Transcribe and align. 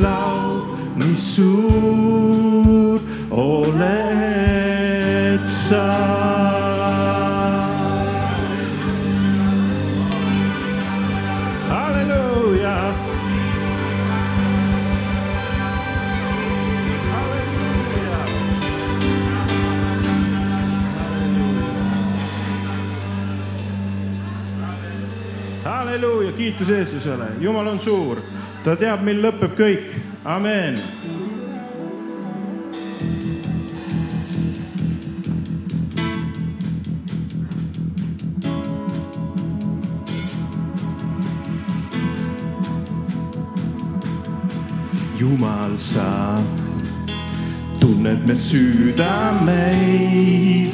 kiituslaul, 0.00 0.60
nii 0.96 1.16
suur 1.16 3.00
oled 3.30 3.80
sa. 5.68 5.86
halleluuja. 11.68 12.94
halleluuja, 25.64 26.32
kiitus 26.32 26.68
Jeesusele, 26.68 27.24
Jumal 27.40 27.66
on 27.66 27.78
suur, 27.78 28.18
ta 28.64 28.74
teab, 28.76 29.04
mil 29.06 29.22
lõpeb 29.24 29.54
kõik, 29.56 29.94
amen. 30.28 30.76
Jumal, 45.20 45.76
sa 45.80 46.36
tunned 47.80 48.26
me 48.28 48.36
südameid 48.40 50.72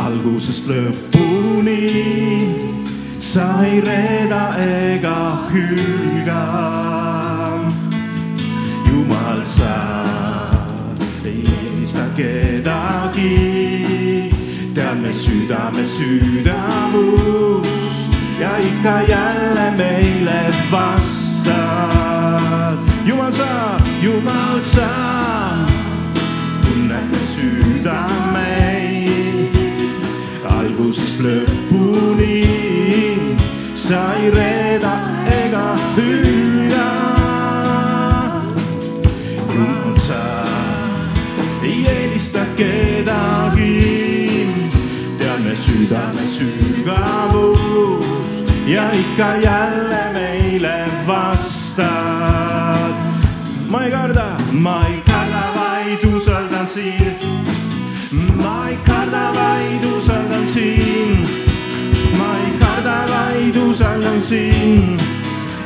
algusest 0.00 0.68
lõpuni 0.68 2.75
sa 3.36 3.60
ei 3.68 3.80
reeda 3.84 4.44
ega 4.56 5.36
hülga. 5.52 6.44
jumal, 8.88 9.40
sa 9.56 9.76
ei 11.24 11.44
eelista 11.44 12.06
kedagi, 12.16 13.36
tead 14.72 14.96
me 15.04 15.12
südame 15.12 15.84
südamust 15.96 17.28
ja 18.40 18.56
ikka 18.56 18.96
jälle 19.12 19.70
meile 19.76 20.40
vastad. 20.72 21.58
jumal, 23.04 23.32
sa, 23.32 23.76
Jumal, 24.02 24.60
sa 24.60 24.90
tunned 26.64 27.08
me 27.12 27.22
südameid 27.36 28.76
algusest 30.56 31.20
lõpuni 31.20 32.05
sa 33.88 34.14
ei 34.18 34.30
reeda 34.30 34.92
ega 35.30 35.66
hülga. 35.96 36.86
jumal, 39.54 39.94
sa 40.06 40.22
ei 41.62 41.86
eelista 41.86 42.42
kedagi, 42.58 43.78
tead 45.18 45.40
me 45.46 45.54
südame 45.54 46.26
sügavust 46.34 47.62
ja 48.66 48.90
ikka 48.90 49.36
jälle 49.46 50.02
meile 50.12 50.86
vastad. 51.06 52.94
ma 53.70 53.84
ei 53.84 53.90
karda, 53.90 54.28
ma 54.50 54.86
ei 54.90 55.02
karda, 55.06 55.42
vaid 55.54 56.02
usaldan 56.16 56.66
sind 56.74 57.16
ma 58.34 58.68
ei 58.68 58.76
karda, 58.82 59.32
vaid 59.34 59.84
usaldan 59.84 60.48
sind. 60.48 61.45
Ma 63.76 63.88
ei 63.88 63.92
karda, 63.92 64.08
vaid 64.08 64.08
usaldan 64.08 64.22
sind. 64.22 65.00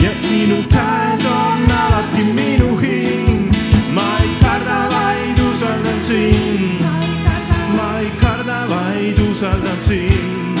ja 0.00 0.10
sinu 0.22 0.56
käes 0.70 1.24
on 1.26 1.70
alati 1.70 2.22
minu 2.34 2.76
hing. 2.76 3.50
ma 3.94 4.06
ei 4.22 4.30
karda, 4.40 4.78
vaid 4.92 5.38
usaldan 5.38 6.02
sind. 6.02 6.80
ma 7.76 7.98
ei 7.98 8.10
karda, 8.20 8.58
vaid 8.68 9.18
usaldan 9.18 9.80
sind. 9.88 10.60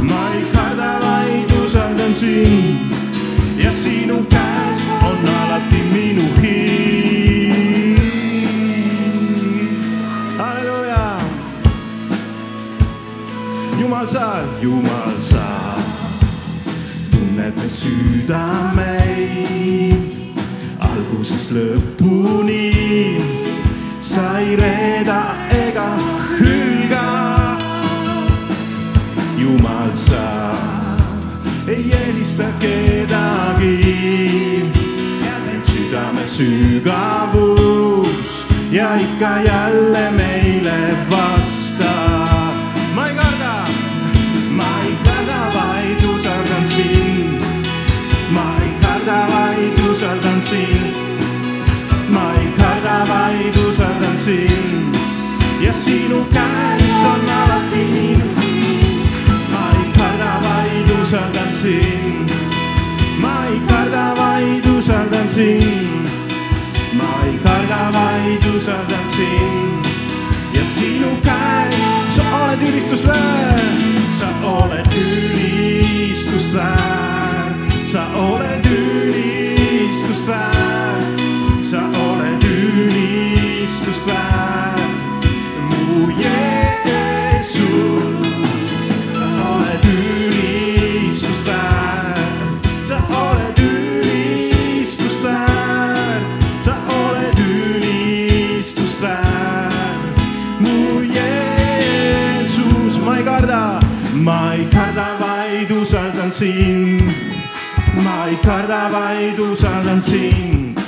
ma 0.00 0.22
ei 0.34 0.44
karda, 0.52 0.90
vaid 1.04 1.52
usaldan 1.64 2.14
sind. 2.14 2.92
ja 3.58 3.72
sinu 3.82 4.26
käes 4.30 4.43
südame 36.36 36.84
sügavust 36.84 38.34
ja 38.70 38.96
ikka 38.96 39.38
jälle 39.38 40.10
meile 40.10 40.96
vasta. 41.10 41.94
ma 42.94 43.08
ei 43.08 43.14
karda, 43.14 43.64
ma 44.50 44.64
ei 44.86 44.94
karda, 45.04 45.40
vaid 45.54 46.04
usaldan 46.14 46.68
sind. 46.68 47.40
ma 48.30 48.46
ei 48.62 48.72
karda, 48.82 49.26
vaid 49.32 49.78
usaldan 49.90 50.42
sind. 50.50 50.94
ma 52.08 52.32
ei 52.40 52.48
karda, 52.58 52.96
vaid 53.08 53.56
usaldan 53.68 54.18
sind. 54.24 54.63
Karda, 104.94 105.18
vaid 105.18 105.70
usaldan 105.70 106.32
sind. 106.32 107.02
ma 108.04 108.26
ei 108.26 108.36
karda, 108.36 108.90
vaid 108.92 109.38
usaldan 109.38 110.02
sind. 110.02 110.78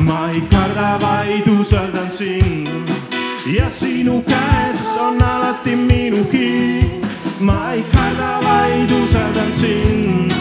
ma 0.00 0.30
ei 0.30 0.40
karda, 0.50 0.98
vaid 1.00 1.46
usaldan 1.48 2.10
sind. 2.10 2.68
ja 3.46 3.70
sinu 3.70 4.22
käes 4.22 4.80
on 5.00 5.22
alati 5.22 5.76
minu 5.76 6.24
hing. 6.32 7.04
ma 7.40 7.72
ei 7.72 7.82
karda, 7.92 8.40
vaid 8.44 8.90
usaldan 8.92 9.52
sind. 9.54 10.32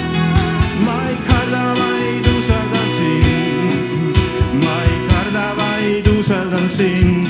ma 0.86 0.98
ei 1.10 1.18
karda, 1.30 1.64
vaid 1.80 2.26
usaldan 2.36 2.90
sind. 2.98 4.18
ma 4.64 4.76
ei 4.92 5.00
karda, 5.12 5.46
vaid 5.58 6.08
usaldan 6.08 6.70
sind. 6.70 7.21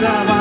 Ma 0.00 0.35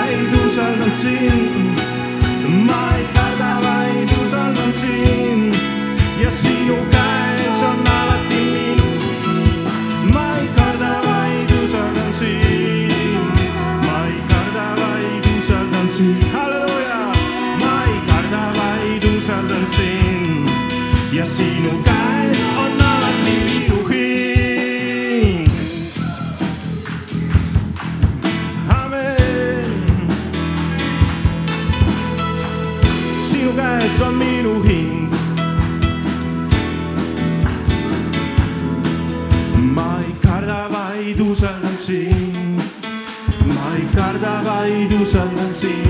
usaldan 45.51 45.84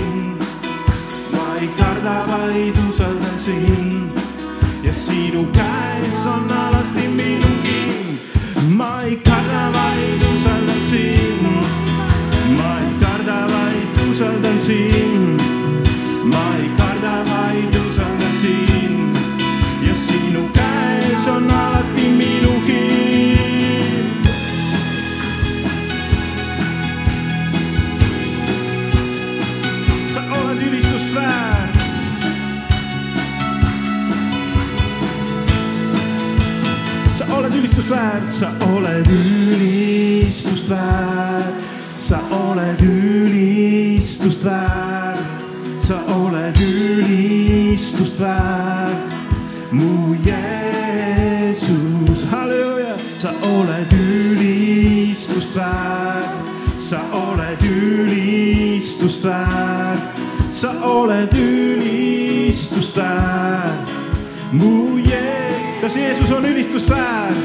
ülistust 48.16 48.20
väärt, 48.20 49.14
mu 49.72 50.16
Jeesus, 50.26 51.66
halleluuja, 52.32 52.96
sa 53.18 53.30
oled 53.44 53.92
ülistust 53.92 55.56
väärt, 55.56 56.48
sa 56.80 57.00
oled 57.12 57.62
ülistust 57.64 59.24
väärt, 59.24 60.00
sa 60.54 60.72
oled 60.84 61.34
ülistust 61.34 62.96
väärt, 62.96 63.90
mu 64.52 64.98
Jeesus, 64.98 65.82
kas 65.82 65.96
Jeesus 65.96 66.32
on 66.32 66.46
ülistust 66.46 66.90
väärt? 66.90 67.38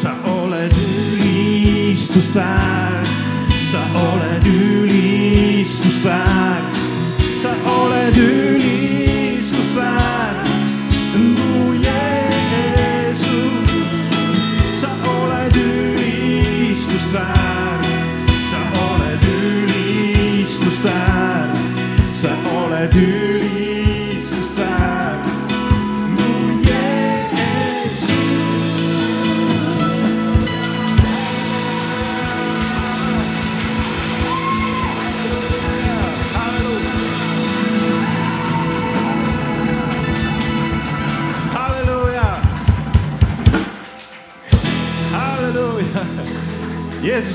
sa 0.00 0.14
oled 0.24 0.72
ülistust 0.72 2.34
väärt, 2.34 3.08
sa 3.72 3.80
oled 3.94 4.46
ülistust 4.46 5.09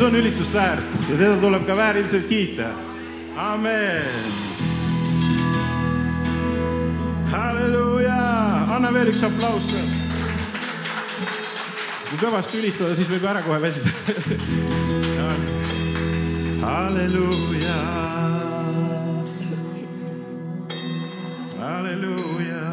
on 0.06 0.16
ülistust 0.16 0.54
väärt 0.54 0.92
ja 1.10 1.18
teda 1.18 1.38
tuleb 1.42 1.66
ka 1.66 1.78
vääriliselt 1.78 2.28
kiita. 2.30 2.64
amen. 3.36 4.04
halleluuja, 7.32 8.18
anna 8.76 8.94
veel 8.94 9.10
üks 9.10 9.24
aplaus. 9.26 9.74
kui 12.10 12.18
kõvasti 12.22 12.62
ülistada, 12.62 12.96
siis 12.96 13.10
võib 13.10 13.26
ära 13.26 13.42
kohe 13.42 13.62
väsida. 13.62 13.90
halleluuja, 16.70 17.82
halleluuja. 21.60 22.64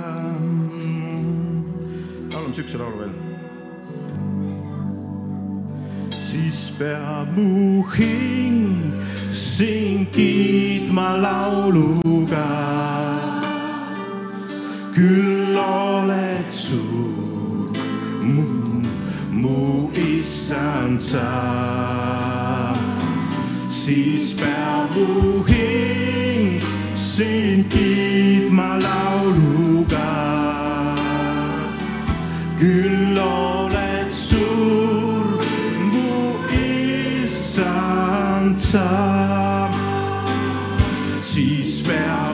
laulame 2.33 2.55
siukse 2.55 2.79
laulu 2.79 2.99
veel 3.05 3.32
siis 6.33 6.73
peab 6.79 7.37
mu 7.37 7.85
hing 7.93 8.95
sind 9.31 10.09
kiitma 10.17 11.09
lauluga. 11.25 12.49
küll 14.95 15.57
oled 15.57 16.49
suur, 16.51 17.69
mu, 18.25 18.49
mu 19.29 19.91
issand 19.93 20.97
sa. 20.97 21.29
siis 23.69 24.33
peab 24.41 24.89
mu 24.97 25.45
hing 25.53 26.65
sind 26.97 27.69
kiitma 27.69 28.81
lauluga 28.81 29.12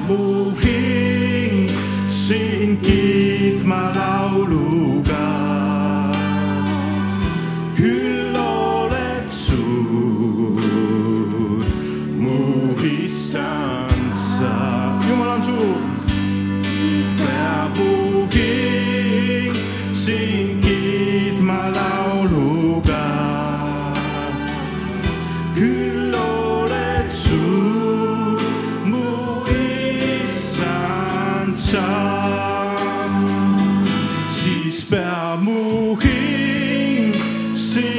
peab 0.08 0.67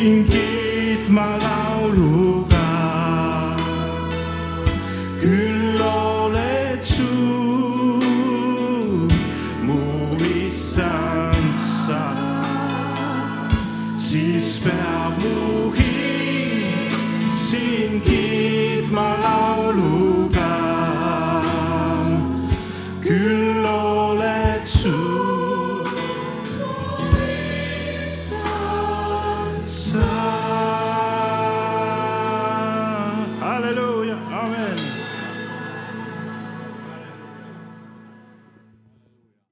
sind 0.09 0.27
kiitma 0.29 1.37
lauluga 1.37 1.68